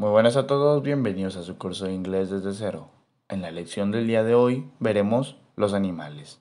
[0.00, 2.88] Muy buenas a todos, bienvenidos a su curso de inglés desde cero.
[3.28, 6.40] En la lección del día de hoy veremos los animales.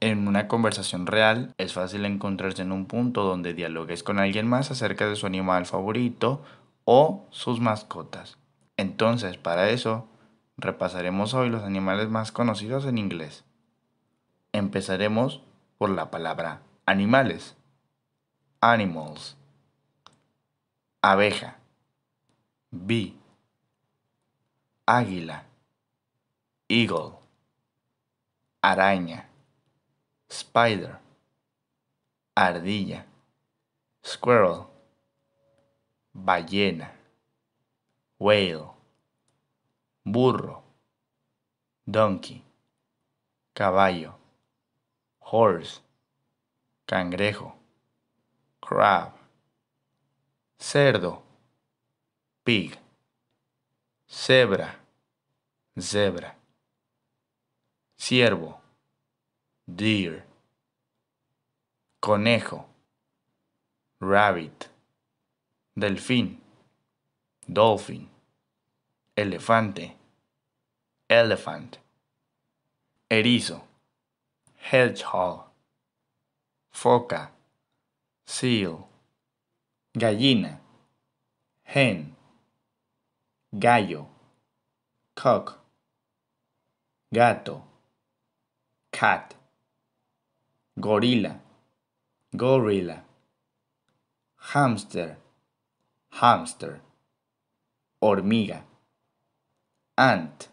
[0.00, 4.72] En una conversación real es fácil encontrarse en un punto donde dialogues con alguien más
[4.72, 6.42] acerca de su animal favorito
[6.84, 8.38] o sus mascotas.
[8.76, 10.08] Entonces, para eso,
[10.56, 13.44] repasaremos hoy los animales más conocidos en inglés.
[14.50, 15.42] Empezaremos
[15.78, 17.56] por la palabra animales.
[18.60, 19.36] Animals.
[21.02, 21.58] Abeja.
[22.76, 23.14] Bee.
[24.84, 25.44] Águila.
[26.68, 27.12] Eagle.
[28.60, 29.28] Araña.
[30.28, 30.98] Spider.
[32.34, 33.06] Ardilla.
[34.02, 34.66] Squirrel.
[36.12, 36.90] Ballena.
[38.18, 38.70] Whale.
[40.04, 40.64] Burro.
[41.86, 42.42] Donkey.
[43.54, 44.14] Caballo.
[45.20, 45.80] Horse.
[46.86, 47.54] Cangrejo.
[48.60, 49.12] Crab.
[50.58, 51.22] Cerdo
[52.44, 52.78] pig,
[54.06, 54.78] cebra,
[55.78, 56.36] zebra,
[57.96, 58.60] ciervo,
[59.66, 60.22] deer,
[62.00, 62.66] conejo,
[63.98, 64.68] rabbit,
[65.74, 66.38] delfín,
[67.48, 68.10] dolphin,
[69.16, 69.96] elefante,
[71.08, 71.78] elephant,
[73.08, 73.62] erizo,
[74.70, 75.46] hedgehog,
[76.70, 77.30] foca,
[78.26, 78.86] seal,
[79.94, 80.60] gallina,
[81.62, 82.14] hen,
[83.56, 84.08] gallo,
[85.14, 85.60] cock,
[87.12, 87.62] gato,
[88.90, 89.34] cat,
[90.76, 91.38] gorila,
[92.36, 93.04] gorilla,
[94.36, 95.16] hamster,
[96.10, 96.80] hamster,
[98.02, 98.64] hormiga,
[99.96, 100.48] ant,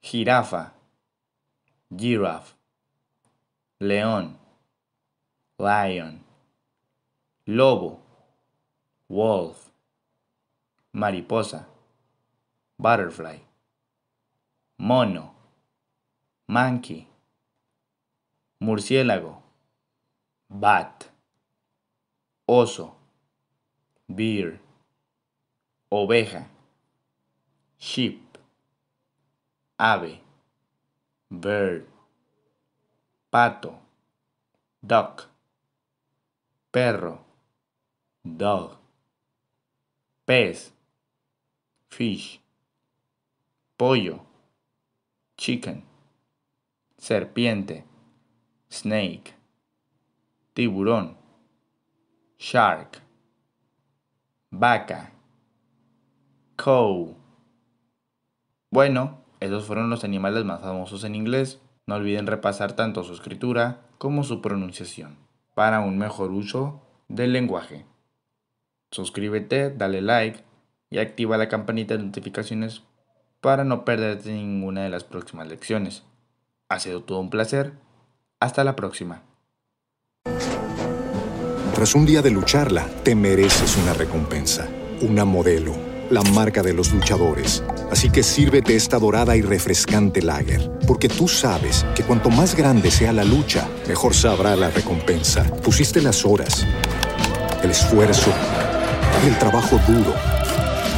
[0.00, 0.70] jirafa,
[1.90, 2.54] giraffe,
[3.80, 4.36] león,
[5.58, 6.20] lion,
[7.48, 7.98] lobo,
[9.08, 9.73] wolf,
[10.94, 11.66] mariposa,
[12.78, 13.38] butterfly,
[14.78, 15.34] mono,
[16.46, 17.08] monkey,
[18.60, 19.42] murciélago,
[20.48, 21.10] bat,
[22.46, 22.94] oso,
[24.06, 24.60] beer,
[25.90, 26.46] oveja,
[27.76, 28.38] sheep,
[29.76, 30.20] ave,
[31.28, 31.88] bird,
[33.32, 33.80] pato,
[34.80, 35.26] duck,
[36.70, 37.18] perro,
[38.22, 38.76] dog,
[40.24, 40.70] pez,
[41.94, 42.40] fish,
[43.76, 44.24] pollo,
[45.36, 45.84] chicken,
[46.98, 47.84] serpiente,
[48.68, 49.32] snake,
[50.54, 51.16] tiburón,
[52.36, 53.00] shark,
[54.50, 55.12] vaca,
[56.56, 57.16] cow.
[58.72, 61.60] Bueno, esos fueron los animales más famosos en inglés.
[61.86, 65.16] No olviden repasar tanto su escritura como su pronunciación
[65.54, 67.86] para un mejor uso del lenguaje.
[68.90, 70.42] Suscríbete, dale like
[70.94, 72.82] y activa la campanita de notificaciones
[73.40, 76.04] para no perderte ninguna de las próximas lecciones.
[76.68, 77.72] Ha sido todo un placer.
[78.38, 79.22] Hasta la próxima.
[81.74, 84.68] Tras un día de lucharla, te mereces una recompensa,
[85.00, 85.74] una modelo,
[86.10, 87.64] la marca de los luchadores.
[87.90, 92.92] Así que sírvete esta dorada y refrescante lager, porque tú sabes que cuanto más grande
[92.92, 95.42] sea la lucha, mejor sabrá la recompensa.
[95.56, 96.64] Pusiste las horas,
[97.64, 98.32] el esfuerzo,
[99.26, 100.33] el trabajo duro.